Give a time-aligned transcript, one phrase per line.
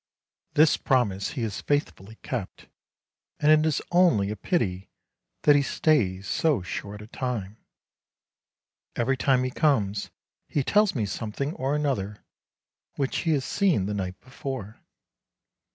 [0.55, 2.67] This promise he has faithfully kept,
[3.39, 4.89] and it is only a pity
[5.43, 7.57] that he stays so short a time.
[8.95, 10.09] Every time he comes
[10.47, 12.25] he tells me something or another
[12.95, 14.81] which he has seen the night before.